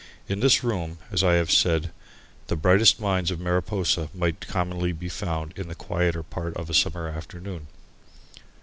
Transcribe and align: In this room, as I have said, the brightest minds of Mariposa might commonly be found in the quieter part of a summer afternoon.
In 0.27 0.39
this 0.39 0.63
room, 0.63 0.97
as 1.11 1.23
I 1.23 1.33
have 1.33 1.51
said, 1.51 1.91
the 2.47 2.55
brightest 2.55 2.99
minds 2.99 3.29
of 3.29 3.39
Mariposa 3.39 4.09
might 4.15 4.41
commonly 4.47 4.93
be 4.93 5.09
found 5.09 5.53
in 5.55 5.67
the 5.67 5.75
quieter 5.75 6.23
part 6.23 6.57
of 6.57 6.71
a 6.71 6.73
summer 6.73 7.07
afternoon. 7.07 7.67